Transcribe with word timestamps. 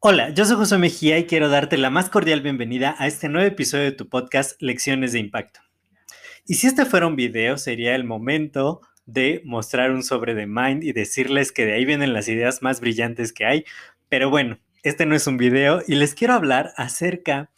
Hola, 0.00 0.30
yo 0.30 0.44
soy 0.44 0.54
José 0.54 0.78
Mejía 0.78 1.18
y 1.18 1.26
quiero 1.26 1.48
darte 1.48 1.76
la 1.76 1.90
más 1.90 2.08
cordial 2.08 2.40
bienvenida 2.40 2.94
a 3.00 3.08
este 3.08 3.28
nuevo 3.28 3.48
episodio 3.48 3.82
de 3.82 3.90
tu 3.90 4.08
podcast 4.08 4.54
Lecciones 4.62 5.10
de 5.10 5.18
Impacto. 5.18 5.58
Y 6.46 6.54
si 6.54 6.68
este 6.68 6.84
fuera 6.84 7.08
un 7.08 7.16
video, 7.16 7.58
sería 7.58 7.96
el 7.96 8.04
momento 8.04 8.80
de 9.06 9.42
mostrar 9.44 9.90
un 9.90 10.04
sobre 10.04 10.34
de 10.34 10.46
Mind 10.46 10.84
y 10.84 10.92
decirles 10.92 11.50
que 11.50 11.66
de 11.66 11.72
ahí 11.72 11.84
vienen 11.84 12.12
las 12.12 12.28
ideas 12.28 12.62
más 12.62 12.80
brillantes 12.80 13.32
que 13.32 13.44
hay. 13.44 13.64
Pero 14.08 14.30
bueno, 14.30 14.60
este 14.84 15.04
no 15.04 15.16
es 15.16 15.26
un 15.26 15.36
video 15.36 15.82
y 15.84 15.96
les 15.96 16.14
quiero 16.14 16.34
hablar 16.34 16.72
acerca 16.76 17.50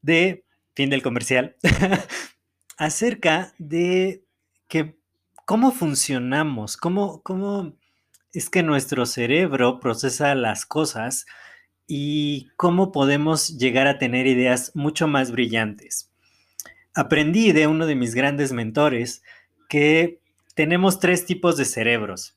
de, 0.00 0.44
fin 0.76 0.90
del 0.90 1.02
comercial, 1.02 1.56
acerca 2.78 3.54
de 3.58 4.22
que 4.68 4.94
cómo 5.44 5.72
funcionamos, 5.72 6.76
cómo, 6.76 7.24
cómo 7.24 7.76
es 8.32 8.50
que 8.50 8.62
nuestro 8.62 9.04
cerebro 9.04 9.80
procesa 9.80 10.36
las 10.36 10.64
cosas 10.64 11.26
y 11.88 12.50
cómo 12.56 12.92
podemos 12.92 13.56
llegar 13.56 13.88
a 13.88 13.98
tener 13.98 14.26
ideas 14.26 14.72
mucho 14.74 15.08
más 15.08 15.32
brillantes. 15.32 16.12
Aprendí 16.94 17.52
de 17.52 17.66
uno 17.66 17.86
de 17.86 17.96
mis 17.96 18.14
grandes 18.14 18.52
mentores 18.52 19.22
que 19.68 20.20
tenemos 20.54 21.00
tres 21.00 21.24
tipos 21.24 21.56
de 21.56 21.64
cerebros. 21.64 22.36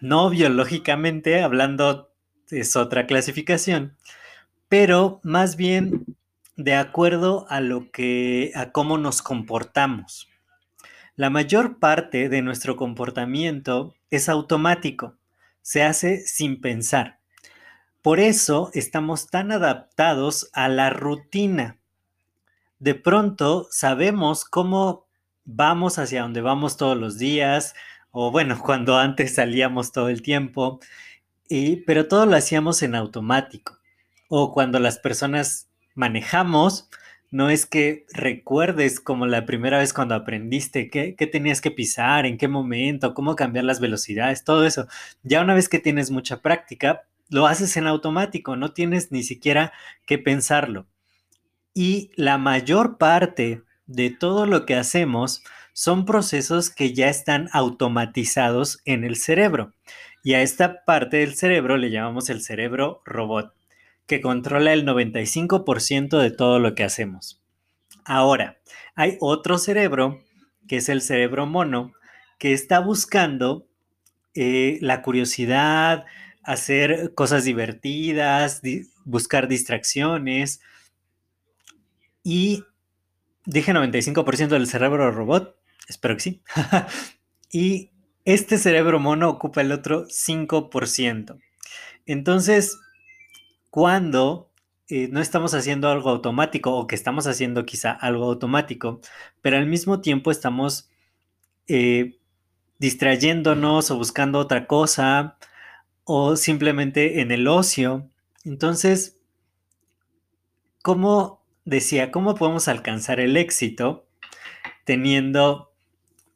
No 0.00 0.30
biológicamente, 0.30 1.42
hablando 1.42 2.10
es 2.50 2.74
otra 2.74 3.06
clasificación, 3.06 3.96
pero 4.68 5.20
más 5.22 5.56
bien 5.56 6.06
de 6.56 6.74
acuerdo 6.74 7.46
a 7.50 7.60
lo 7.60 7.90
que 7.90 8.52
a 8.54 8.72
cómo 8.72 8.96
nos 8.96 9.20
comportamos. 9.22 10.28
La 11.16 11.30
mayor 11.30 11.78
parte 11.78 12.28
de 12.28 12.42
nuestro 12.42 12.76
comportamiento 12.76 13.94
es 14.10 14.28
automático, 14.28 15.16
se 15.62 15.82
hace 15.82 16.20
sin 16.20 16.60
pensar. 16.60 17.18
Por 18.04 18.20
eso 18.20 18.70
estamos 18.74 19.28
tan 19.28 19.50
adaptados 19.50 20.50
a 20.52 20.68
la 20.68 20.90
rutina. 20.90 21.78
De 22.78 22.94
pronto 22.94 23.66
sabemos 23.70 24.44
cómo 24.44 25.06
vamos 25.46 25.98
hacia 25.98 26.20
donde 26.20 26.42
vamos 26.42 26.76
todos 26.76 26.98
los 26.98 27.16
días, 27.16 27.74
o 28.10 28.30
bueno, 28.30 28.60
cuando 28.62 28.98
antes 28.98 29.36
salíamos 29.36 29.90
todo 29.90 30.10
el 30.10 30.20
tiempo, 30.20 30.80
y, 31.48 31.76
pero 31.76 32.06
todo 32.06 32.26
lo 32.26 32.36
hacíamos 32.36 32.82
en 32.82 32.94
automático. 32.94 33.78
O 34.28 34.52
cuando 34.52 34.78
las 34.80 34.98
personas 34.98 35.70
manejamos, 35.94 36.90
no 37.30 37.48
es 37.48 37.64
que 37.64 38.04
recuerdes 38.12 39.00
como 39.00 39.24
la 39.24 39.46
primera 39.46 39.78
vez 39.78 39.94
cuando 39.94 40.14
aprendiste 40.14 40.90
qué, 40.90 41.14
qué, 41.16 41.26
tenías 41.26 41.62
que 41.62 41.70
pisar, 41.70 42.26
en 42.26 42.36
qué 42.36 42.48
momento, 42.48 43.14
cómo 43.14 43.34
cambiar 43.34 43.64
las 43.64 43.80
velocidades, 43.80 44.44
todo 44.44 44.66
eso. 44.66 44.88
Ya 45.22 45.40
una 45.40 45.54
vez 45.54 45.70
que 45.70 45.78
tienes 45.78 46.10
mucha 46.10 46.42
práctica, 46.42 47.04
lo 47.28 47.46
haces 47.46 47.76
en 47.76 47.86
automático, 47.86 48.56
no 48.56 48.72
tienes 48.72 49.12
ni 49.12 49.22
siquiera 49.22 49.72
que 50.06 50.18
pensarlo. 50.18 50.86
Y 51.74 52.10
la 52.16 52.38
mayor 52.38 52.98
parte 52.98 53.62
de 53.86 54.10
todo 54.10 54.46
lo 54.46 54.66
que 54.66 54.76
hacemos 54.76 55.42
son 55.72 56.04
procesos 56.04 56.70
que 56.70 56.94
ya 56.94 57.08
están 57.08 57.48
automatizados 57.52 58.80
en 58.84 59.04
el 59.04 59.16
cerebro. 59.16 59.74
Y 60.22 60.34
a 60.34 60.42
esta 60.42 60.84
parte 60.84 61.18
del 61.18 61.34
cerebro 61.34 61.76
le 61.76 61.90
llamamos 61.90 62.30
el 62.30 62.40
cerebro 62.40 63.02
robot, 63.04 63.52
que 64.06 64.20
controla 64.20 64.72
el 64.72 64.86
95% 64.86 66.18
de 66.18 66.30
todo 66.30 66.60
lo 66.60 66.74
que 66.74 66.84
hacemos. 66.84 67.42
Ahora, 68.04 68.58
hay 68.94 69.16
otro 69.20 69.58
cerebro, 69.58 70.22
que 70.68 70.76
es 70.76 70.88
el 70.88 71.02
cerebro 71.02 71.46
mono, 71.46 71.92
que 72.38 72.52
está 72.52 72.78
buscando 72.78 73.66
eh, 74.34 74.78
la 74.80 75.02
curiosidad, 75.02 76.04
hacer 76.44 77.14
cosas 77.14 77.44
divertidas, 77.44 78.62
buscar 79.04 79.48
distracciones. 79.48 80.60
Y 82.22 82.64
dije 83.44 83.72
95% 83.72 84.48
del 84.48 84.66
cerebro 84.66 85.10
robot, 85.10 85.56
espero 85.88 86.14
que 86.16 86.20
sí. 86.20 86.42
y 87.52 87.90
este 88.24 88.58
cerebro 88.58 88.98
mono 88.98 89.28
ocupa 89.28 89.60
el 89.60 89.72
otro 89.72 90.06
5%. 90.06 91.38
Entonces, 92.06 92.78
cuando 93.70 94.50
eh, 94.88 95.08
no 95.10 95.20
estamos 95.20 95.54
haciendo 95.54 95.88
algo 95.88 96.10
automático 96.10 96.74
o 96.74 96.86
que 96.86 96.94
estamos 96.94 97.26
haciendo 97.26 97.64
quizá 97.64 97.90
algo 97.90 98.24
automático, 98.24 99.00
pero 99.40 99.56
al 99.56 99.66
mismo 99.66 100.00
tiempo 100.00 100.30
estamos 100.30 100.90
eh, 101.68 102.18
distrayéndonos 102.78 103.90
o 103.90 103.96
buscando 103.96 104.38
otra 104.38 104.66
cosa, 104.66 105.38
o 106.04 106.36
simplemente 106.36 107.20
en 107.20 107.30
el 107.30 107.48
ocio. 107.48 108.08
Entonces, 108.44 109.18
¿cómo 110.82 111.42
decía, 111.64 112.10
cómo 112.10 112.34
podemos 112.34 112.68
alcanzar 112.68 113.20
el 113.20 113.36
éxito 113.36 114.06
teniendo 114.84 115.72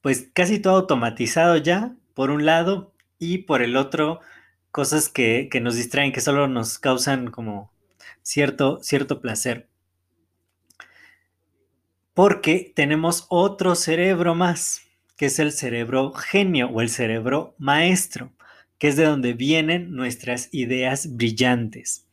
pues 0.01 0.31
casi 0.33 0.59
todo 0.59 0.77
automatizado 0.77 1.56
ya, 1.56 1.95
por 2.15 2.31
un 2.31 2.47
lado, 2.47 2.95
y 3.19 3.39
por 3.39 3.62
el 3.62 3.77
otro, 3.77 4.21
cosas 4.71 5.09
que, 5.09 5.51
nos 5.61 5.75
distraen, 5.75 6.12
que 6.12 6.21
solo 6.21 6.47
nos 6.49 6.79
causan 6.79 7.31
como 7.31 7.73
cierto, 8.23 8.79
cierto 8.83 9.21
placer. 9.21 9.69
Porque 12.15 12.73
tenemos 12.75 13.27
otro 13.29 13.75
cerebro 13.75 14.35
más, 14.35 14.83
que 15.17 15.27
es 15.27 15.39
el 15.39 15.53
cerebro 15.53 16.12
genio 16.12 16.69
o 16.69 16.81
el 16.81 16.91
cerebro 16.91 17.55
maestro 17.59 18.33
que 18.78 18.89
es 18.89 18.97
de 18.97 19.05
donde 19.05 19.34
vienen 19.34 19.94
nuestras 19.94 20.49
ideas 20.53 21.16
brillantes. 21.16 22.06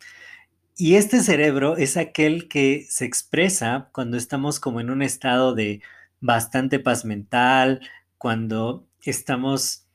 Y 0.78 0.96
este 0.96 1.22
cerebro 1.22 1.78
es 1.78 1.96
aquel 1.96 2.48
que 2.50 2.86
se 2.90 3.06
expresa 3.06 3.90
cuando 3.94 4.18
estamos 4.18 4.60
como 4.60 4.82
en 4.82 4.90
un 4.90 5.02
estado 5.02 5.56
de 5.56 5.82
bastante 6.20 6.80
paz 6.80 7.06
mental, 7.06 7.80
cuando 8.18 8.88
estamos 9.04 9.86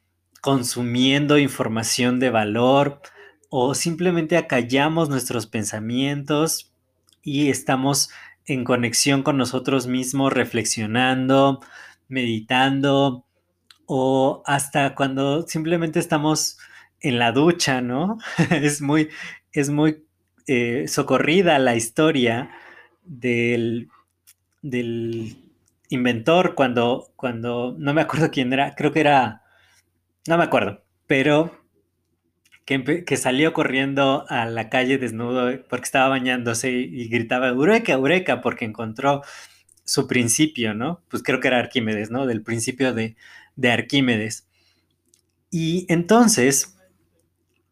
consumiendo 0.41 1.39
información 1.39 2.19
de 2.19 2.31
valor 2.31 3.03
o 3.51 3.75
simplemente 3.75 4.37
acallamos 4.37 5.09
nuestros 5.09 5.47
pensamientos 5.47 6.73
y 7.23 7.51
estamos 7.51 8.11
en 8.47 8.65
conexión 8.65 9.23
con 9.23 9.37
nosotros 9.37 9.87
mismos, 9.87 10.33
reflexionando, 10.33 11.61
meditando, 12.09 13.27
o 13.93 14.45
hasta 14.47 14.95
cuando 14.95 15.43
simplemente 15.49 15.99
estamos 15.99 16.59
en 17.01 17.19
la 17.19 17.33
ducha, 17.33 17.81
¿no? 17.81 18.19
es 18.53 18.81
muy, 18.81 19.09
es 19.53 19.69
muy 19.69 20.05
eh, 20.47 20.85
socorrida 20.87 21.59
la 21.59 21.75
historia 21.75 22.53
del, 23.03 23.89
del 24.63 25.39
inventor 25.89 26.55
cuando, 26.55 27.11
cuando, 27.17 27.75
no 27.81 27.93
me 27.93 28.03
acuerdo 28.03 28.31
quién 28.31 28.53
era, 28.53 28.77
creo 28.77 28.93
que 28.93 29.01
era, 29.01 29.43
no 30.29 30.39
me 30.39 30.45
acuerdo, 30.45 30.85
pero 31.09 31.61
que, 32.65 33.05
que, 33.05 33.17
salió 33.17 33.53
corriendo 33.53 34.25
a 34.29 34.47
la 34.47 34.69
calle 34.71 34.99
desnudo 34.99 35.51
porque 35.69 35.87
estaba 35.87 36.11
bañándose 36.11 36.71
y, 36.71 37.09
gritaba, 37.09 37.49
Eureka, 37.49 37.95
Eureka, 37.95 38.41
porque 38.41 38.67
encontró 38.67 39.23
su 39.83 40.07
principio, 40.07 40.75
¿no? 40.75 41.03
Pues 41.09 41.25
creo 41.25 41.41
que 41.41 41.49
era 41.49 41.59
Arquímedes, 41.59 42.13
¿no? 42.13 42.27
Del 42.27 42.45
principio 42.45 42.95
de, 42.95 43.17
de 43.57 43.71
Arquímedes. 43.71 44.49
Y 45.51 45.87
entonces, 45.89 46.77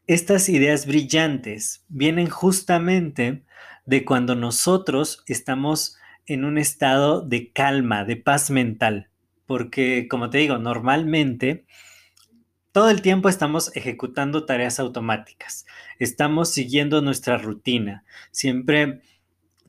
estas 0.06 0.48
ideas 0.48 0.86
brillantes 0.86 1.84
vienen 1.88 2.28
justamente 2.28 3.44
de 3.84 4.04
cuando 4.04 4.34
nosotros 4.34 5.22
estamos 5.26 5.96
en 6.26 6.44
un 6.44 6.58
estado 6.58 7.22
de 7.22 7.52
calma, 7.52 8.04
de 8.04 8.16
paz 8.16 8.50
mental, 8.50 9.08
porque 9.46 10.08
como 10.08 10.28
te 10.28 10.38
digo, 10.38 10.58
normalmente 10.58 11.64
todo 12.72 12.90
el 12.90 13.00
tiempo 13.00 13.28
estamos 13.28 13.74
ejecutando 13.74 14.44
tareas 14.44 14.78
automáticas, 14.78 15.66
estamos 15.98 16.50
siguiendo 16.50 17.00
nuestra 17.00 17.38
rutina, 17.38 18.04
siempre 18.30 19.00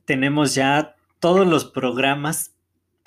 tenemos 0.04 0.54
ya 0.54 0.96
todos 1.18 1.46
los 1.46 1.64
programas 1.64 2.54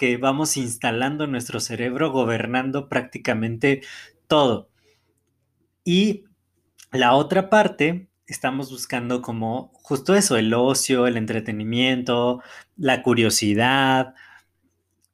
que 0.03 0.17
vamos 0.17 0.57
instalando 0.57 1.27
nuestro 1.27 1.61
cerebro, 1.61 2.11
gobernando 2.11 2.89
prácticamente 2.89 3.81
todo. 4.27 4.69
Y 5.85 6.25
la 6.91 7.13
otra 7.15 7.49
parte, 7.49 8.09
estamos 8.27 8.69
buscando 8.69 9.21
como 9.21 9.71
justo 9.75 10.13
eso, 10.13 10.35
el 10.35 10.53
ocio, 10.53 11.07
el 11.07 11.15
entretenimiento, 11.15 12.41
la 12.75 13.01
curiosidad, 13.01 14.13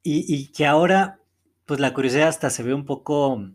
y, 0.02 0.24
y 0.26 0.48
que 0.48 0.66
ahora, 0.66 1.20
pues 1.66 1.78
la 1.78 1.94
curiosidad 1.94 2.26
hasta 2.26 2.50
se 2.50 2.64
ve 2.64 2.74
un 2.74 2.84
poco 2.84 3.48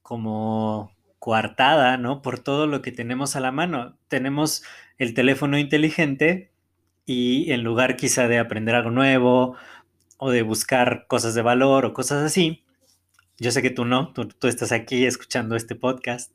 como 0.00 0.92
coartada, 1.18 1.96
¿no? 1.96 2.22
Por 2.22 2.38
todo 2.38 2.68
lo 2.68 2.82
que 2.82 2.92
tenemos 2.92 3.34
a 3.34 3.40
la 3.40 3.50
mano. 3.50 3.98
Tenemos 4.06 4.62
el 4.96 5.12
teléfono 5.14 5.58
inteligente 5.58 6.52
y 7.04 7.50
en 7.50 7.64
lugar 7.64 7.96
quizá 7.96 8.28
de 8.28 8.38
aprender 8.38 8.76
algo 8.76 8.92
nuevo 8.92 9.56
o 10.24 10.30
de 10.30 10.42
buscar 10.42 11.06
cosas 11.08 11.34
de 11.34 11.42
valor 11.42 11.84
o 11.84 11.92
cosas 11.92 12.22
así, 12.22 12.62
yo 13.38 13.50
sé 13.50 13.60
que 13.60 13.70
tú 13.70 13.84
no, 13.84 14.12
tú, 14.12 14.46
estás 14.46 14.70
aquí 14.70 15.04
escuchando 15.04 15.56
este 15.56 15.74
podcast, 15.74 16.30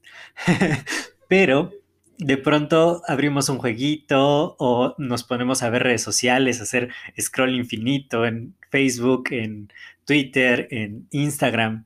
pero 1.30 1.72
de 2.18 2.36
pronto 2.36 3.01
abrimos 3.07 3.48
un 3.48 3.60
jueguito 3.60 4.57
o 4.60 4.94
nos 4.98 5.24
ponemos 5.24 5.63
a 5.63 5.69
ver 5.69 5.84
redes 5.84 6.01
sociales, 6.01 6.60
hacer 6.60 6.89
scroll 7.18 7.56
infinito 7.56 8.25
en 8.25 8.57
Facebook, 8.72 9.30
en 9.31 9.72
Twitter, 10.04 10.68
en 10.69 11.07
Instagram 11.12 11.86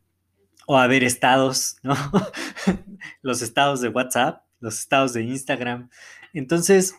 o 0.66 0.80
a 0.80 0.88
ver 0.88 1.04
estados, 1.04 1.76
los 3.22 3.44
estados 3.44 3.80
de 3.80 3.90
WhatsApp, 3.90 4.42
los 4.60 4.80
estados 4.80 5.14
de 5.14 5.22
Instagram. 5.22 5.92
Entonces, 6.34 6.96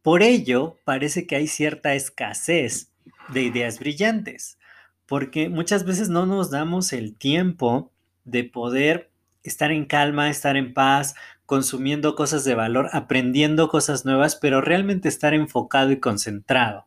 por 0.00 0.22
ello, 0.22 0.78
parece 0.84 1.26
que 1.26 1.34
hay 1.34 1.48
cierta 1.48 1.94
escasez 1.94 2.91
de 3.28 3.42
ideas 3.42 3.78
brillantes, 3.78 4.58
porque 5.06 5.48
muchas 5.48 5.84
veces 5.84 6.08
no 6.08 6.26
nos 6.26 6.50
damos 6.50 6.92
el 6.92 7.14
tiempo 7.16 7.92
de 8.24 8.44
poder 8.44 9.10
estar 9.42 9.72
en 9.72 9.84
calma, 9.84 10.30
estar 10.30 10.56
en 10.56 10.72
paz, 10.72 11.14
consumiendo 11.46 12.14
cosas 12.14 12.44
de 12.44 12.54
valor, 12.54 12.88
aprendiendo 12.92 13.68
cosas 13.68 14.04
nuevas, 14.04 14.36
pero 14.36 14.60
realmente 14.60 15.08
estar 15.08 15.34
enfocado 15.34 15.90
y 15.90 16.00
concentrado. 16.00 16.86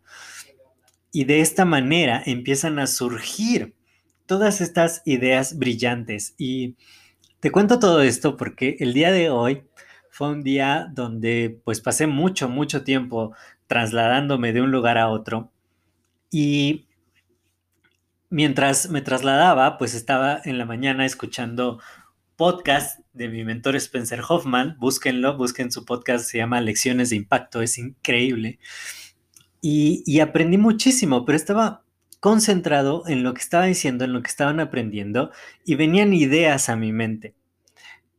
Y 1.11 1.25
de 1.25 1.41
esta 1.41 1.65
manera 1.65 2.21
empiezan 2.25 2.79
a 2.79 2.87
surgir 2.87 3.75
todas 4.25 4.61
estas 4.61 5.01
ideas 5.05 5.57
brillantes. 5.57 6.33
Y 6.37 6.75
te 7.39 7.51
cuento 7.51 7.79
todo 7.79 8.01
esto 8.01 8.37
porque 8.37 8.77
el 8.79 8.93
día 8.93 9.11
de 9.11 9.29
hoy 9.29 9.63
fue 10.09 10.29
un 10.29 10.43
día 10.43 10.89
donde 10.91 11.59
pues 11.63 11.81
pasé 11.81 12.07
mucho, 12.07 12.49
mucho 12.49 12.83
tiempo 12.83 13.35
trasladándome 13.67 14.53
de 14.53 14.61
un 14.61 14.71
lugar 14.71 14.97
a 14.97 15.09
otro. 15.09 15.51
Y 16.37 16.89
mientras 18.29 18.89
me 18.89 18.99
trasladaba, 18.99 19.77
pues 19.77 19.93
estaba 19.95 20.41
en 20.43 20.57
la 20.57 20.65
mañana 20.65 21.05
escuchando 21.05 21.79
podcast 22.35 22.99
de 23.13 23.29
mi 23.29 23.45
mentor 23.45 23.77
Spencer 23.77 24.19
Hoffman. 24.27 24.75
Búsquenlo, 24.77 25.37
busquen 25.37 25.71
su 25.71 25.85
podcast, 25.85 26.29
se 26.29 26.39
llama 26.39 26.59
Lecciones 26.59 27.11
de 27.11 27.15
Impacto, 27.15 27.61
es 27.61 27.77
increíble. 27.77 28.59
Y, 29.61 30.19
aprendí 30.19 30.57
muchísimo, 30.57 31.23
pero 31.23 31.37
estaba 31.37 31.85
concentrado 32.19 33.03
en 33.07 33.23
lo 33.23 33.33
que 33.33 33.39
estaba 33.39 33.63
diciendo, 33.63 34.03
en 34.03 34.11
lo 34.11 34.21
que 34.21 34.27
estaban 34.27 34.59
aprendiendo, 34.59 35.31
y 35.63 35.75
venían 35.75 36.13
ideas 36.13 36.67
a 36.67 36.75
mi 36.75 36.91
mente. 36.91 37.33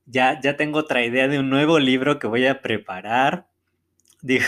Ya, 0.07 0.41
ya 0.41 0.57
tengo 0.57 0.79
otra 0.79 1.05
idea 1.05 1.29
de 1.29 1.39
un 1.39 1.51
nuevo 1.51 1.79
libro 1.79 2.19
que 2.19 2.29
voy 2.29 2.47
a 2.47 2.63
preparar. 2.63 3.47
Digo, 4.23 4.45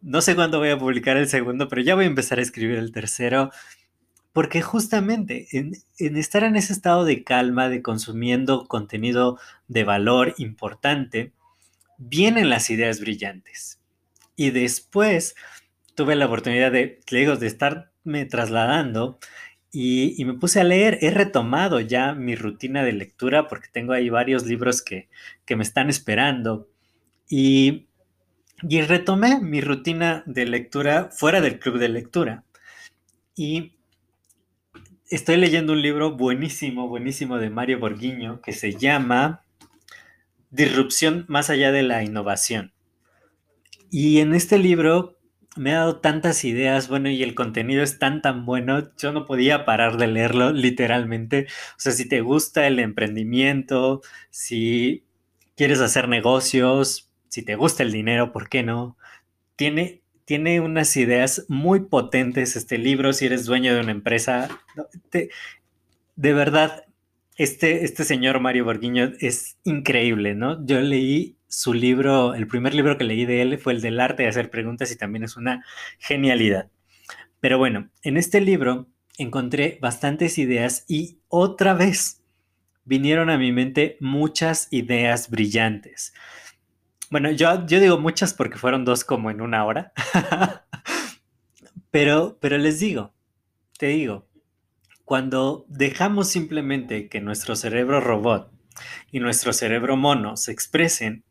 no 0.00 0.20
sé 0.20 0.34
cuándo 0.34 0.58
voy 0.58 0.70
a 0.70 0.78
publicar 0.78 1.16
el 1.16 1.28
segundo, 1.28 1.68
pero 1.68 1.82
ya 1.82 1.94
voy 1.94 2.04
a 2.04 2.08
empezar 2.08 2.38
a 2.38 2.42
escribir 2.42 2.78
el 2.78 2.92
tercero. 2.92 3.50
Porque 4.32 4.62
justamente 4.62 5.46
en, 5.52 5.72
en, 5.98 6.16
estar 6.16 6.42
en 6.44 6.56
ese 6.56 6.72
estado 6.72 7.04
de 7.04 7.22
calma, 7.22 7.68
de 7.68 7.82
consumiendo 7.82 8.66
contenido 8.66 9.38
de 9.68 9.84
valor 9.84 10.34
importante, 10.38 11.32
vienen 11.98 12.48
las 12.48 12.70
ideas 12.70 13.00
brillantes. 13.00 13.80
Y 14.34 14.50
después 14.50 15.34
tuve 15.94 16.16
la 16.16 16.26
oportunidad 16.26 16.72
de, 16.72 17.00
digo, 17.10 17.36
de 17.36 17.46
estarme 17.46 18.24
trasladando 18.24 19.18
y, 19.70 20.20
y, 20.20 20.24
me 20.24 20.34
puse 20.34 20.60
a 20.60 20.64
leer. 20.64 20.98
He 21.02 21.10
retomado 21.10 21.80
ya 21.80 22.14
mi 22.14 22.34
rutina 22.34 22.82
de 22.82 22.92
lectura 22.92 23.48
porque 23.48 23.68
tengo 23.72 23.92
ahí 23.92 24.10
varios 24.10 24.46
libros 24.46 24.82
que, 24.82 25.08
que 25.44 25.56
me 25.56 25.62
están 25.62 25.88
esperando. 25.90 26.68
Y, 27.28 27.88
y 28.68 28.82
retomé 28.82 29.40
mi 29.40 29.60
rutina 29.60 30.22
de 30.26 30.46
lectura 30.46 31.10
fuera 31.10 31.40
del 31.40 31.58
club 31.58 31.78
de 31.78 31.88
lectura. 31.88 32.44
Y 33.34 33.72
estoy 35.10 35.36
leyendo 35.36 35.72
un 35.72 35.82
libro 35.82 36.16
buenísimo, 36.16 36.88
buenísimo 36.88 37.38
de 37.38 37.50
Mario 37.50 37.78
Borghiño 37.80 38.40
que 38.40 38.52
se 38.52 38.74
llama 38.74 39.44
Disrupción 40.50 41.24
más 41.28 41.50
allá 41.50 41.72
de 41.72 41.82
la 41.82 42.04
innovación. 42.04 42.72
Y 43.90 44.20
en 44.20 44.34
este 44.34 44.58
libro 44.58 45.18
me 45.56 45.72
ha 45.72 45.78
dado 45.78 46.00
tantas 46.00 46.44
ideas, 46.44 46.88
bueno, 46.88 47.10
y 47.10 47.22
el 47.22 47.34
contenido 47.34 47.82
es 47.82 47.98
tan, 47.98 48.22
tan 48.22 48.46
bueno, 48.46 48.90
yo 48.96 49.12
no 49.12 49.26
podía 49.26 49.64
parar 49.64 49.98
de 49.98 50.06
leerlo 50.06 50.52
literalmente. 50.52 51.46
O 51.76 51.80
sea, 51.80 51.92
si 51.92 52.08
te 52.08 52.20
gusta 52.22 52.66
el 52.66 52.78
emprendimiento, 52.78 54.00
si 54.30 55.04
quieres 55.56 55.80
hacer 55.80 56.08
negocios, 56.08 57.11
si 57.32 57.42
te 57.42 57.54
gusta 57.54 57.82
el 57.82 57.92
dinero, 57.92 58.30
¿por 58.30 58.50
qué 58.50 58.62
no? 58.62 58.98
Tiene 59.56 60.02
tiene 60.26 60.60
unas 60.60 60.94
ideas 60.98 61.46
muy 61.48 61.80
potentes 61.80 62.56
este 62.56 62.76
libro, 62.76 63.14
si 63.14 63.24
eres 63.24 63.46
dueño 63.46 63.74
de 63.74 63.80
una 63.80 63.90
empresa. 63.90 64.50
Te, 65.08 65.30
de 66.14 66.32
verdad, 66.34 66.84
este, 67.38 67.84
este 67.84 68.04
señor 68.04 68.38
Mario 68.38 68.66
Borguiño 68.66 69.12
es 69.18 69.56
increíble, 69.64 70.34
¿no? 70.34 70.62
Yo 70.66 70.82
leí 70.82 71.38
su 71.48 71.72
libro, 71.72 72.34
el 72.34 72.46
primer 72.46 72.74
libro 72.74 72.98
que 72.98 73.04
leí 73.04 73.24
de 73.24 73.40
él 73.40 73.58
fue 73.58 73.72
el 73.72 73.80
del 73.80 73.98
arte 73.98 74.24
de 74.24 74.28
hacer 74.28 74.50
preguntas 74.50 74.92
y 74.92 74.96
también 74.96 75.24
es 75.24 75.38
una 75.38 75.64
genialidad. 75.98 76.68
Pero 77.40 77.56
bueno, 77.56 77.88
en 78.02 78.18
este 78.18 78.42
libro 78.42 78.88
encontré 79.16 79.78
bastantes 79.80 80.36
ideas 80.36 80.84
y 80.86 81.18
otra 81.28 81.72
vez 81.72 82.22
vinieron 82.84 83.30
a 83.30 83.38
mi 83.38 83.52
mente 83.52 83.96
muchas 84.00 84.68
ideas 84.70 85.30
brillantes. 85.30 86.12
Bueno, 87.12 87.30
yo, 87.30 87.66
yo 87.66 87.78
digo 87.78 87.98
muchas 87.98 88.32
porque 88.32 88.56
fueron 88.56 88.86
dos 88.86 89.04
como 89.04 89.30
en 89.30 89.42
una 89.42 89.66
hora. 89.66 89.92
pero, 91.90 92.38
pero 92.40 92.56
les 92.56 92.80
digo, 92.80 93.12
te 93.76 93.88
digo, 93.88 94.26
cuando 95.04 95.66
dejamos 95.68 96.30
simplemente 96.30 97.10
que 97.10 97.20
nuestro 97.20 97.54
cerebro 97.54 98.00
robot 98.00 98.50
y 99.10 99.20
nuestro 99.20 99.52
cerebro 99.52 99.98
mono 99.98 100.38
se 100.38 100.52
expresen, 100.52 101.22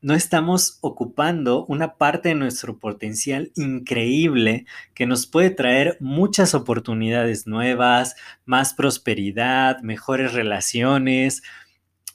no 0.00 0.14
estamos 0.14 0.78
ocupando 0.82 1.64
una 1.66 1.96
parte 1.96 2.28
de 2.28 2.34
nuestro 2.36 2.78
potencial 2.78 3.50
increíble 3.56 4.66
que 4.94 5.06
nos 5.06 5.26
puede 5.26 5.50
traer 5.50 5.96
muchas 5.98 6.54
oportunidades 6.54 7.48
nuevas, 7.48 8.14
más 8.44 8.72
prosperidad, 8.72 9.80
mejores 9.80 10.32
relaciones, 10.32 11.42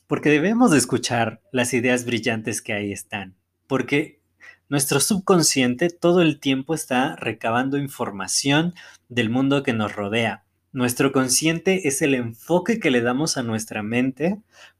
porque 0.09 0.31
debemos 0.31 0.71
de 0.71 0.79
escuchar 0.79 1.39
las 1.51 1.71
ideas 1.71 2.03
brillantes 2.03 2.63
que 2.63 2.73
ahí 2.73 2.91
están, 2.91 3.35
porque 3.67 4.19
nuestro 4.67 4.99
subconsciente 4.99 5.91
todo 5.91 6.23
el 6.23 6.39
tiempo 6.39 6.73
está 6.73 7.15
recabando 7.15 7.77
información 7.77 8.73
del 9.07 9.29
mundo 9.29 9.61
que 9.61 9.71
nos 9.71 9.95
rodea. 9.95 10.45
Nuestro 10.71 11.11
consciente 11.11 11.87
es 11.87 12.01
el 12.01 12.15
enfoque 12.15 12.79
que 12.79 12.89
le 12.89 13.01
damos 13.01 13.37
a 13.37 13.43
nuestra 13.43 13.83
mente 13.83 14.39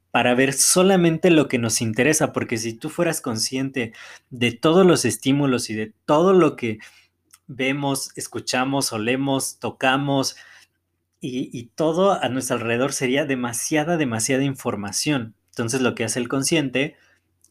para 0.10 0.34
ver 0.34 0.52
solamente 0.52 1.30
lo 1.30 1.48
que 1.48 1.60
nos 1.60 1.80
interesa, 1.80 2.34
porque 2.34 2.58
si 2.58 2.74
tú 2.74 2.90
fueras 2.90 3.22
consciente 3.22 3.94
de 4.32 4.52
todos 4.52 4.84
los 4.84 5.06
estímulos 5.06 5.70
y 5.70 5.76
de 5.76 5.94
todo 6.06 6.34
lo 6.34 6.56
que 6.56 6.80
vemos, 7.46 8.10
escuchamos, 8.16 8.92
olemos, 8.94 9.60
tocamos, 9.60 10.38
y, 11.22 11.72
todo 11.76 12.12
a 12.22 12.30
nuestro 12.30 12.58
alrededor 12.58 12.94
sería 12.94 13.26
demasiada, 13.26 13.98
demasiada 13.98 14.44
información. 14.44 15.36
Entonces 15.50 15.82
lo 15.82 15.94
que 15.96 16.06
hace 16.06 16.20
el 16.20 16.30
consciente 16.30 16.96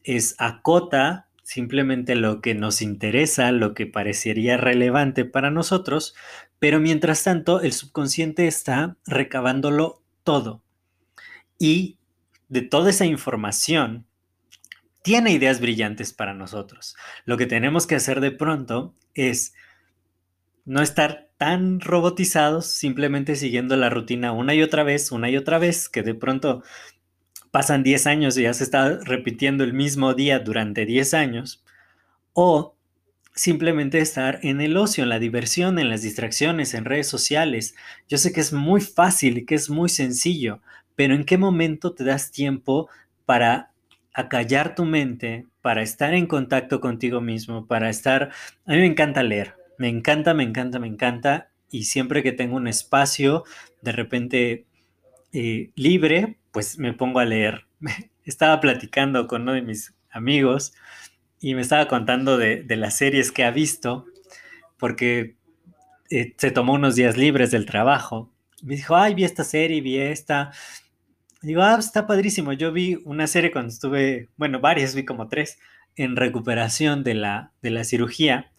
es 0.03 0.35
acota 0.39 1.27
simplemente 1.43 2.15
lo 2.15 2.41
que 2.41 2.55
nos 2.55 2.81
interesa, 2.81 3.51
lo 3.51 3.73
que 3.73 3.87
parecería 3.87 4.57
relevante 4.57 5.25
para 5.25 5.49
nosotros, 5.49 6.15
pero 6.59 6.79
mientras 6.79 7.23
tanto 7.23 7.61
el 7.61 7.73
subconsciente 7.73 8.47
está 8.47 8.97
recabándolo 9.05 10.01
todo. 10.23 10.63
Y 11.57 11.97
de 12.49 12.61
toda 12.61 12.89
esa 12.91 13.05
información, 13.05 14.05
tiene 15.01 15.31
ideas 15.31 15.59
brillantes 15.59 16.13
para 16.13 16.33
nosotros. 16.33 16.95
Lo 17.25 17.37
que 17.37 17.47
tenemos 17.47 17.87
que 17.87 17.95
hacer 17.95 18.21
de 18.21 18.31
pronto 18.31 18.93
es 19.13 19.53
no 20.65 20.81
estar 20.81 21.28
tan 21.39 21.79
robotizados, 21.79 22.65
simplemente 22.65 23.37
siguiendo 23.37 23.77
la 23.77 23.89
rutina 23.89 24.33
una 24.33 24.53
y 24.53 24.61
otra 24.61 24.83
vez, 24.83 25.09
una 25.13 25.29
y 25.29 25.37
otra 25.37 25.57
vez, 25.57 25.87
que 25.87 26.03
de 26.03 26.13
pronto 26.13 26.63
pasan 27.49 27.81
10 27.81 28.07
años 28.07 28.37
y 28.37 28.43
ya 28.43 28.53
se 28.53 28.65
está 28.65 28.99
repitiendo 29.05 29.63
el 29.63 29.73
mismo 29.73 30.13
día 30.13 30.39
durante 30.39 30.85
10 30.85 31.13
años, 31.13 31.63
o 32.33 32.75
simplemente 33.33 33.99
estar 33.99 34.39
en 34.43 34.59
el 34.59 34.75
ocio, 34.75 35.03
en 35.03 35.09
la 35.09 35.17
diversión, 35.19 35.79
en 35.79 35.89
las 35.89 36.01
distracciones, 36.01 36.73
en 36.73 36.83
redes 36.83 37.07
sociales. 37.07 37.73
Yo 38.09 38.17
sé 38.17 38.33
que 38.33 38.41
es 38.41 38.51
muy 38.51 38.81
fácil 38.81 39.37
y 39.37 39.45
que 39.45 39.55
es 39.55 39.69
muy 39.69 39.87
sencillo, 39.87 40.61
pero 40.95 41.15
¿en 41.15 41.23
qué 41.23 41.37
momento 41.37 41.93
te 41.93 42.03
das 42.03 42.31
tiempo 42.31 42.89
para 43.25 43.71
acallar 44.13 44.75
tu 44.75 44.83
mente, 44.83 45.47
para 45.61 45.83
estar 45.83 46.13
en 46.13 46.27
contacto 46.27 46.81
contigo 46.81 47.21
mismo, 47.21 47.65
para 47.65 47.89
estar... 47.89 48.31
A 48.65 48.73
mí 48.73 48.79
me 48.79 48.87
encanta 48.87 49.23
leer, 49.23 49.55
me 49.79 49.87
encanta, 49.87 50.33
me 50.33 50.43
encanta, 50.43 50.77
me 50.77 50.87
encanta. 50.87 51.49
Y 51.71 51.85
siempre 51.85 52.21
que 52.21 52.33
tengo 52.33 52.57
un 52.57 52.67
espacio 52.67 53.45
de 53.81 53.93
repente 53.93 54.65
eh, 55.31 55.71
libre, 55.75 56.37
pues 56.51 56.77
me 56.77 56.93
pongo 56.93 57.19
a 57.19 57.25
leer. 57.25 57.65
Estaba 58.25 58.59
platicando 58.59 59.25
con 59.27 59.43
uno 59.43 59.53
de 59.53 59.61
mis 59.61 59.95
amigos 60.11 60.73
y 61.39 61.55
me 61.55 61.61
estaba 61.61 61.87
contando 61.87 62.37
de, 62.37 62.65
las 62.75 62.97
series 62.97 63.31
que 63.31 63.45
ha 63.45 63.51
visto, 63.51 64.05
porque 64.77 65.35
eh, 66.09 66.33
se 66.37 66.51
tomó 66.51 66.73
unos 66.73 66.95
días 66.95 67.15
libres 67.15 67.49
del 67.49 67.65
trabajo. 67.65 68.29
Me 68.61 68.75
dijo, 68.75 68.97
ay, 68.97 69.15
vi 69.15 69.23
esta 69.23 69.45
serie, 69.45 69.79
vi 69.79 69.97
esta. 69.97 70.51
digo, 71.41 71.61
ah, 71.61 71.77
está 71.79 72.05
padrísimo. 72.05 72.51
Yo 72.51 72.73
vi 72.73 73.01
una 73.05 73.25
serie 73.25 73.51
cuando 73.51 73.71
estuve, 73.71 74.27
bueno, 74.35 74.59
varias, 74.59 74.93
vi 74.93 75.05
como 75.05 75.29
tres, 75.29 75.57
en 75.95 76.17
recuperación 76.17 77.03
de 77.03 77.13
la, 77.13 77.53
de 77.61 77.69
la 77.71 77.85
cirugía. 77.85 78.51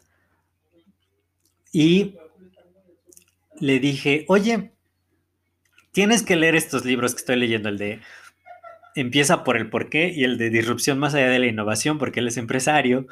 Y 1.72 2.16
le 3.60 3.78
dije, 3.78 4.24
oye, 4.28 4.72
tienes 5.92 6.22
que 6.22 6.36
leer 6.36 6.56
estos 6.56 6.84
libros 6.84 7.14
que 7.14 7.20
estoy 7.20 7.36
leyendo, 7.36 7.68
el 7.68 7.78
de 7.78 8.00
Empieza 8.96 9.44
por 9.44 9.56
el 9.56 9.70
porqué 9.70 10.12
y 10.14 10.24
el 10.24 10.36
de 10.36 10.50
Disrupción 10.50 10.98
más 10.98 11.14
allá 11.14 11.28
de 11.28 11.38
la 11.38 11.46
innovación, 11.46 11.98
porque 11.98 12.20
él 12.20 12.28
es 12.28 12.36
empresario. 12.36 13.06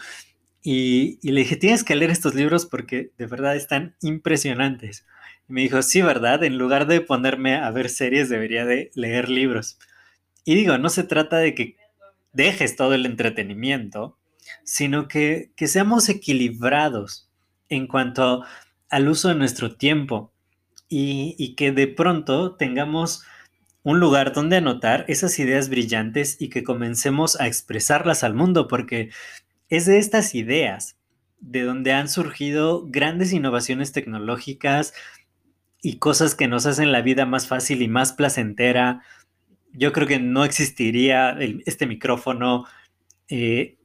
Y, 0.62 1.18
le 1.22 1.40
dije, 1.42 1.56
tienes 1.56 1.84
que 1.84 1.94
leer 1.94 2.10
estos 2.10 2.34
libros 2.34 2.66
porque 2.66 3.12
de 3.16 3.26
verdad 3.26 3.54
están 3.54 3.94
impresionantes. 4.02 5.06
Y 5.48 5.52
me 5.52 5.62
dijo, 5.62 5.80
sí, 5.82 6.02
¿verdad? 6.02 6.42
En 6.42 6.58
lugar 6.58 6.86
de 6.86 7.00
ponerme 7.00 7.56
a 7.56 7.70
ver 7.70 7.90
series, 7.90 8.28
debería 8.28 8.64
de 8.64 8.90
leer 8.94 9.28
libros. 9.28 9.78
Y 10.44 10.56
digo, 10.56 10.78
no 10.78 10.88
se 10.88 11.04
trata 11.04 11.38
de 11.38 11.54
que 11.54 11.76
dejes 12.32 12.74
todo 12.74 12.94
el 12.94 13.06
entretenimiento, 13.06 14.18
sino 14.64 15.06
que, 15.06 15.52
que 15.54 15.68
seamos 15.68 16.08
equilibrados 16.08 17.27
en 17.68 17.86
cuanto 17.86 18.44
al 18.90 19.08
uso 19.08 19.28
de 19.28 19.34
nuestro 19.34 19.76
tiempo 19.76 20.32
y, 20.88 21.54
que 21.56 21.72
de 21.72 21.86
pronto 21.86 22.56
tengamos 22.56 23.22
un 23.82 24.00
lugar 24.00 24.32
donde 24.32 24.56
anotar 24.56 25.04
esas 25.08 25.38
ideas 25.38 25.68
brillantes 25.68 26.36
y 26.40 26.48
que 26.48 26.64
comencemos 26.64 27.40
a 27.40 27.46
expresarlas 27.46 28.24
al 28.24 28.34
mundo, 28.34 28.68
porque 28.68 29.10
es 29.68 29.86
de 29.86 29.98
estas 29.98 30.34
ideas 30.34 30.96
de 31.40 31.62
donde 31.62 31.92
han 31.92 32.08
surgido 32.08 32.86
grandes 32.86 33.32
innovaciones 33.32 33.92
tecnológicas 33.92 34.94
y 35.82 35.98
cosas 35.98 36.34
que 36.34 36.48
nos 36.48 36.66
hacen 36.66 36.90
la 36.90 37.02
vida 37.02 37.26
más 37.26 37.46
fácil 37.46 37.82
y 37.82 37.88
más 37.88 38.12
placentera. 38.12 39.02
Yo 39.72 39.92
creo 39.92 40.08
que 40.08 40.18
no 40.18 40.44
existiría 40.44 41.36
este 41.66 41.86
micrófono. 41.86 42.64
Eh, 43.28 43.76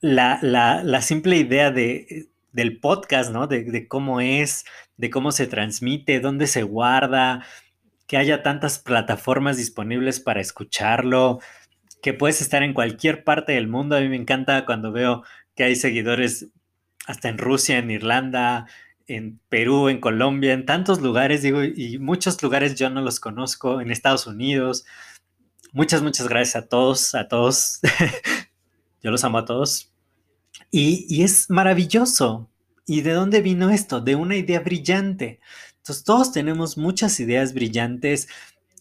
la, 0.00 1.02
simple 1.02 1.36
idea 1.36 1.70
de, 1.70 2.27
del 2.52 2.80
podcast, 2.80 3.30
¿no? 3.30 3.46
de, 3.46 3.88
cómo 3.88 4.20
es, 4.20 4.64
de 4.96 5.10
cómo 5.10 5.32
se 5.32 5.46
transmite, 5.46 6.20
dónde 6.20 6.46
se 6.46 6.62
guarda, 6.62 7.44
que 8.06 8.16
haya 8.16 8.42
tantas 8.42 8.78
plataformas 8.78 9.56
disponibles 9.56 10.20
para 10.20 10.40
escucharlo, 10.40 11.40
que 12.02 12.14
puedes 12.14 12.40
estar 12.40 12.62
en 12.62 12.74
cualquier 12.74 13.24
parte 13.24 13.52
del 13.52 13.68
mundo. 13.68 13.96
A 13.96 14.00
mí 14.00 14.08
me 14.08 14.16
encanta 14.16 14.64
cuando 14.64 14.92
veo 14.92 15.24
que 15.54 15.64
hay 15.64 15.76
seguidores 15.76 16.48
hasta 17.06 17.28
en 17.28 17.38
Rusia, 17.38 17.78
en 17.78 17.90
Irlanda, 17.90 18.66
en 19.06 19.40
Perú, 19.48 19.88
en 19.88 20.00
Colombia, 20.00 20.52
en 20.52 20.66
tantos 20.66 21.00
lugares, 21.00 21.42
digo, 21.42 21.64
y 21.64 21.98
muchos 21.98 22.42
lugares 22.42 22.74
yo 22.74 22.90
no 22.90 23.00
los 23.00 23.20
conozco, 23.20 23.80
en 23.80 23.90
Estados 23.90 24.26
Unidos. 24.26 24.84
Muchas, 25.72 26.02
muchas 26.02 26.28
gracias 26.28 26.56
a 26.56 26.68
todos, 26.68 27.14
a 27.14 27.28
todos. 27.28 27.80
yo 29.02 29.10
los 29.10 29.24
amo 29.24 29.38
a 29.38 29.44
todos. 29.44 29.92
Y, 30.70 31.22
es 31.22 31.48
maravilloso 31.50 32.50
¿Y 32.86 33.02
de 33.02 33.12
dónde 33.12 33.42
vino 33.42 33.68
esto? 33.68 34.00
De 34.00 34.14
una 34.14 34.36
idea 34.36 34.60
brillante. 34.60 35.40
Entonces 35.76 36.04
todos 36.04 36.32
tenemos 36.32 36.78
muchas 36.78 37.20
ideas 37.20 37.52
brillantes. 37.52 38.28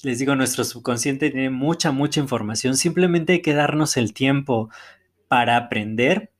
Les 0.01 0.19
digo, 0.19 0.33
nuestro 0.35 0.63
subconsciente 0.63 1.29
tiene 1.29 1.49
mucha, 1.49 1.91
mucha 1.91 2.21
información. 2.21 2.77
Simplemente 2.77 3.33
hay 3.33 3.41
que 3.41 3.53
darnos 3.53 3.97
el 3.97 4.13
tiempo 4.13 4.69
para 5.27 5.57
aprender, 5.57 6.31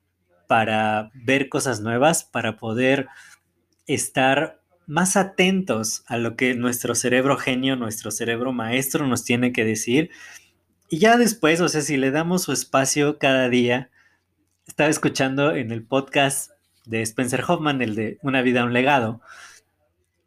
para 0.48 1.12
ver 1.14 1.50
cosas 1.50 1.82
nuevas, 1.82 2.24
para 2.24 2.56
poder 2.56 3.08
estar 3.86 4.62
más 4.86 5.18
atentos 5.18 6.04
a 6.08 6.18
lo 6.18 6.38
que 6.38 6.56
nuestro 6.56 6.96
cerebro 6.96 7.36
genio, 7.36 7.76
nuestro 7.76 8.12
cerebro 8.12 8.54
maestro 8.54 9.06
nos 9.08 9.26
tiene 9.26 9.52
que 9.52 9.66
decir. 9.66 10.10
Y 10.90 11.00
ya 11.00 11.18
después, 11.18 11.60
o 11.60 11.68
sea, 11.68 11.82
si 11.82 11.98
le 11.98 12.12
damos 12.12 12.44
su 12.44 12.54
espacio 12.54 13.20
cada 13.20 13.50
día, 13.50 13.90
estaba 14.68 14.90
escuchando 14.90 15.56
en 15.56 15.72
el 15.72 15.84
podcast 15.84 16.52
de 16.86 17.02
Spencer 17.02 17.44
Hoffman, 17.48 17.82
el 17.82 17.96
de 17.96 18.20
Una 18.22 18.42
vida, 18.42 18.66
un 18.66 18.74
legado, 18.74 19.22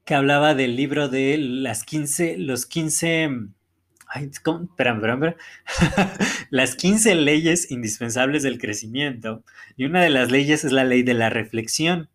que 0.04 0.14
hablaba 0.14 0.54
del 0.54 0.76
libro 0.76 1.09
de 1.09 1.37
las 1.38 1.85
15, 1.85 2.38
los 2.38 2.64
15, 2.64 3.30
ay, 4.09 4.30
las 6.50 6.75
15 6.75 7.14
leyes 7.16 7.70
indispensables 7.70 8.42
del 8.42 8.59
crecimiento. 8.59 9.44
Y 9.76 9.85
una 9.85 10.02
de 10.02 10.11
las 10.11 10.30
leyes 10.30 10.64
es 10.64 10.73
la 10.73 10.85
ley 10.85 11.02
de 11.02 11.14
la 11.14 11.28
reflexión, 11.28 12.09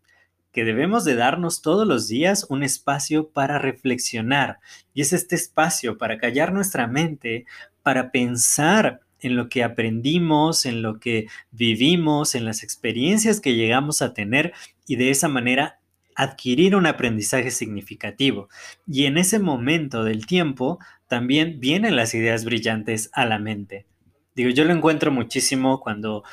que 0.52 0.64
debemos 0.64 1.04
de 1.04 1.14
darnos 1.14 1.62
todos 1.62 1.86
los 1.86 2.08
días 2.08 2.46
un 2.48 2.64
espacio 2.64 3.28
para 3.28 3.60
reflexionar. 3.60 4.58
Y 4.94 5.02
es 5.02 5.12
este 5.12 5.36
espacio 5.36 5.96
para 5.96 6.18
callar 6.18 6.52
nuestra 6.52 6.88
mente, 6.88 7.46
para 7.82 8.10
pensar 8.10 9.05
en 9.20 9.36
lo 9.36 9.48
que 9.48 9.64
aprendimos, 9.64 10.66
en 10.66 10.82
lo 10.82 11.00
que 11.00 11.26
vivimos, 11.50 12.34
en 12.34 12.44
las 12.44 12.62
experiencias 12.62 13.40
que 13.40 13.54
llegamos 13.54 14.02
a 14.02 14.14
tener 14.14 14.52
y 14.86 14.96
de 14.96 15.10
esa 15.10 15.28
manera 15.28 15.80
adquirir 16.14 16.74
un 16.74 16.86
aprendizaje 16.86 17.50
significativo. 17.50 18.48
Y 18.86 19.04
en 19.04 19.18
ese 19.18 19.38
momento 19.38 20.02
del 20.02 20.26
tiempo 20.26 20.78
también 21.08 21.60
vienen 21.60 21.96
las 21.96 22.14
ideas 22.14 22.44
brillantes 22.44 23.10
a 23.12 23.26
la 23.26 23.38
mente. 23.38 23.86
Digo, 24.34 24.50
yo 24.50 24.64
lo 24.64 24.72
encuentro 24.72 25.10
muchísimo 25.10 25.80
cuando 25.80 26.24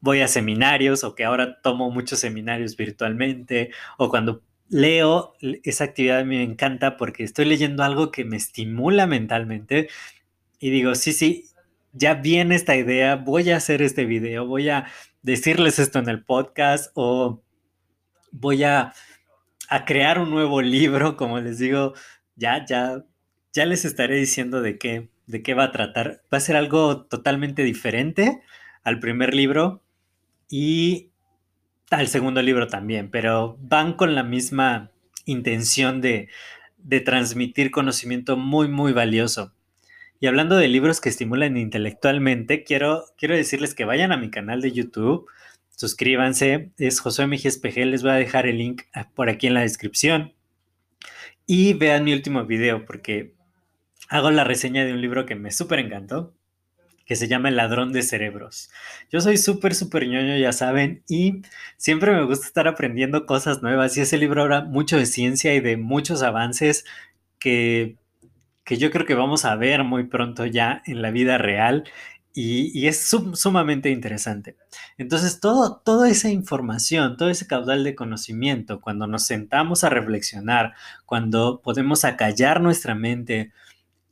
voy 0.00 0.20
a 0.20 0.28
seminarios 0.28 1.04
o 1.04 1.14
que 1.14 1.24
ahora 1.24 1.60
tomo 1.62 1.90
muchos 1.90 2.18
seminarios 2.18 2.76
virtualmente 2.76 3.70
o 3.98 4.08
cuando 4.08 4.42
leo, 4.70 5.34
esa 5.62 5.84
actividad 5.84 6.24
me 6.24 6.42
encanta 6.42 6.96
porque 6.96 7.24
estoy 7.24 7.44
leyendo 7.44 7.82
algo 7.82 8.10
que 8.10 8.24
me 8.24 8.36
estimula 8.36 9.06
mentalmente 9.06 9.88
y 10.58 10.70
digo, 10.70 10.94
sí, 10.94 11.12
sí, 11.12 11.46
ya 11.92 12.14
viene 12.14 12.54
esta 12.54 12.76
idea, 12.76 13.16
voy 13.16 13.50
a 13.50 13.56
hacer 13.56 13.82
este 13.82 14.04
video, 14.04 14.46
voy 14.46 14.68
a 14.68 14.86
decirles 15.22 15.78
esto 15.78 15.98
en 15.98 16.08
el 16.08 16.24
podcast 16.24 16.90
o 16.94 17.42
voy 18.30 18.64
a, 18.64 18.92
crear 19.86 20.18
un 20.18 20.30
nuevo 20.30 20.62
libro, 20.62 21.16
como 21.16 21.38
les 21.40 21.58
digo, 21.58 21.94
ya, 22.36 22.64
ya, 22.64 23.04
ya 23.52 23.66
les 23.66 23.84
estaré 23.84 24.16
diciendo 24.16 24.62
de 24.62 24.78
qué, 24.78 25.10
de 25.26 25.42
qué 25.42 25.54
va 25.54 25.64
a 25.64 25.72
tratar. 25.72 26.22
Va 26.32 26.38
a 26.38 26.40
ser 26.40 26.56
algo 26.56 27.06
totalmente 27.06 27.62
diferente 27.62 28.42
al 28.82 28.98
primer 28.98 29.32
libro 29.32 29.84
y 30.48 31.12
al 31.90 32.08
segundo 32.08 32.42
libro 32.42 32.66
también, 32.66 33.10
pero 33.10 33.58
van 33.60 33.92
con 33.94 34.14
la 34.14 34.24
misma 34.24 34.90
intención 35.24 36.00
de, 36.00 36.28
de 36.78 37.00
transmitir 37.00 37.70
conocimiento 37.70 38.36
muy, 38.36 38.68
muy 38.68 38.92
valioso. 38.92 39.52
Y 40.20 40.26
hablando 40.26 40.56
de 40.56 40.68
libros 40.68 41.00
que 41.00 41.08
estimulan 41.08 41.56
intelectualmente, 41.56 42.62
quiero, 42.62 43.06
quiero 43.16 43.34
decirles 43.34 43.74
que 43.74 43.86
vayan 43.86 44.12
a 44.12 44.18
mi 44.18 44.30
canal 44.30 44.60
de 44.60 44.70
YouTube, 44.70 45.26
suscríbanse, 45.70 46.72
es 46.76 47.00
José 47.00 47.26
Mejía 47.26 47.48
Espejel, 47.48 47.90
les 47.90 48.02
voy 48.02 48.12
a 48.12 48.16
dejar 48.16 48.46
el 48.46 48.58
link 48.58 48.82
ah, 48.92 49.08
por 49.14 49.30
aquí 49.30 49.46
en 49.46 49.54
la 49.54 49.62
descripción. 49.62 50.34
Y 51.46 51.72
vean 51.72 52.04
mi 52.04 52.12
último 52.12 52.44
video 52.44 52.84
porque 52.84 53.32
hago 54.10 54.30
la 54.30 54.44
reseña 54.44 54.84
de 54.84 54.92
un 54.92 55.00
libro 55.00 55.24
que 55.24 55.36
me 55.36 55.50
súper 55.50 55.78
encantó, 55.78 56.34
que 57.06 57.16
se 57.16 57.26
llama 57.26 57.48
El 57.48 57.56
ladrón 57.56 57.92
de 57.92 58.02
cerebros. 58.02 58.70
Yo 59.10 59.22
soy 59.22 59.38
súper, 59.38 59.74
súper 59.74 60.06
ñoño, 60.06 60.36
ya 60.36 60.52
saben, 60.52 61.02
y 61.08 61.40
siempre 61.78 62.12
me 62.12 62.24
gusta 62.24 62.46
estar 62.46 62.68
aprendiendo 62.68 63.24
cosas 63.24 63.62
nuevas. 63.62 63.96
Y 63.96 64.02
ese 64.02 64.18
libro 64.18 64.42
habla 64.42 64.60
mucho 64.64 64.98
de 64.98 65.06
ciencia 65.06 65.54
y 65.54 65.60
de 65.60 65.78
muchos 65.78 66.22
avances 66.22 66.84
que 67.38 67.96
que 68.64 68.76
yo 68.76 68.90
creo 68.90 69.06
que 69.06 69.14
vamos 69.14 69.44
a 69.44 69.56
ver 69.56 69.84
muy 69.84 70.04
pronto 70.04 70.46
ya 70.46 70.82
en 70.86 71.02
la 71.02 71.10
vida 71.10 71.38
real 71.38 71.84
y, 72.32 72.86
es 72.86 73.10
sumamente 73.34 73.90
interesante. 73.90 74.56
Entonces, 74.98 75.40
todo, 75.40 75.78
toda 75.84 76.08
esa 76.08 76.30
información, 76.30 77.16
todo 77.16 77.28
ese 77.28 77.46
caudal 77.46 77.82
de 77.82 77.96
conocimiento, 77.96 78.80
cuando 78.80 79.06
nos 79.06 79.24
sentamos 79.26 79.82
a 79.82 79.90
reflexionar, 79.90 80.74
cuando 81.06 81.60
podemos 81.60 82.04
acallar 82.04 82.60
nuestra 82.60 82.94
mente 82.94 83.52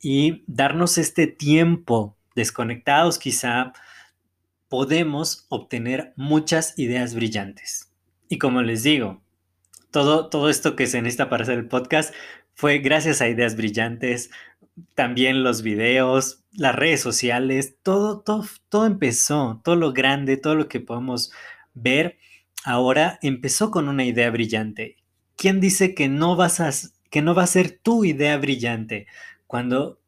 y 0.01 0.43
darnos 0.47 0.97
este 0.97 1.27
tiempo 1.27 2.17
desconectados 2.35 3.19
quizá, 3.19 3.73
podemos 4.67 5.45
obtener 5.49 6.13
muchas 6.15 6.77
ideas 6.77 7.15
brillantes. 7.15 7.91
Y 8.27 8.37
como 8.37 8.61
les 8.61 8.83
digo, 8.83 9.21
todo, 9.91 10.29
todo 10.29 10.49
esto 10.49 10.75
que 10.75 10.87
se 10.87 11.01
necesita 11.01 11.29
para 11.29 11.43
hacer 11.43 11.57
el 11.57 11.67
podcast 11.67 12.13
fue 12.59 12.79
gracias 12.79 13.21
a 13.21 13.29
ideas 13.29 13.55
brillantes, 13.55 14.31
también 14.93 15.43
los 15.43 15.61
videos, 15.61 16.43
las 16.51 16.75
redes 16.75 16.99
sociales, 16.99 17.77
todo, 17.83 18.19
todo, 18.19 18.45
todo 18.67 18.85
empezó, 18.85 19.61
todo 19.63 19.77
lo 19.77 19.93
grande, 19.93 20.35
todo 20.35 20.55
lo 20.55 20.67
que 20.67 20.81
podemos 20.81 21.31
ver 21.73 22.17
ahora 22.65 23.17
empezó 23.21 23.71
con 23.71 23.87
una 23.87 24.03
idea 24.03 24.29
brillante. 24.29 24.97
¿Quién 25.37 25.61
dice 25.61 25.95
que 25.95 26.09
no 26.09 26.35
vas 26.35 26.59
a, 26.59 26.69
que 27.09 27.21
no 27.21 27.33
va 27.33 27.43
a 27.43 27.47
ser 27.47 27.79
tu 27.81 28.03
idea 28.03 28.35
brillante 28.37 29.07
cuando 29.47 30.01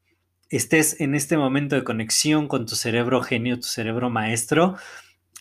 estés 0.49 0.99
en 0.99 1.15
este 1.15 1.37
momento 1.37 1.77
de 1.77 1.85
conexión 1.85 2.49
con 2.49 2.65
tu 2.65 2.75
cerebro 2.75 3.21
genio, 3.21 3.61
tu 3.61 3.67
cerebro 3.67 4.09
maestro, 4.09 4.75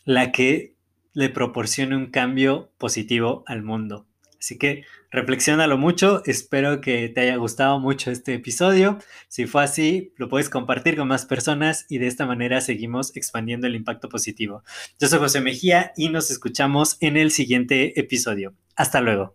la 0.04 0.30
que 0.30 0.76
le 1.12 1.28
proporcione 1.28 1.96
un 1.96 2.12
cambio 2.12 2.70
positivo 2.78 3.42
al 3.48 3.64
mundo? 3.64 4.06
Así 4.40 4.56
que 4.56 4.84
reflexionalo 5.10 5.76
mucho. 5.76 6.22
Espero 6.24 6.80
que 6.80 7.08
te 7.10 7.20
haya 7.20 7.36
gustado 7.36 7.78
mucho 7.78 8.10
este 8.10 8.34
episodio. 8.34 8.98
Si 9.28 9.46
fue 9.46 9.62
así, 9.62 10.14
lo 10.16 10.28
puedes 10.28 10.48
compartir 10.48 10.96
con 10.96 11.08
más 11.08 11.26
personas 11.26 11.84
y 11.88 11.98
de 11.98 12.06
esta 12.06 12.26
manera 12.26 12.60
seguimos 12.60 13.14
expandiendo 13.16 13.66
el 13.66 13.76
impacto 13.76 14.08
positivo. 14.08 14.64
Yo 14.98 15.08
soy 15.08 15.18
José 15.18 15.40
Mejía 15.40 15.92
y 15.96 16.08
nos 16.08 16.30
escuchamos 16.30 16.96
en 17.00 17.18
el 17.18 17.30
siguiente 17.30 18.00
episodio. 18.00 18.54
Hasta 18.76 19.02
luego. 19.02 19.34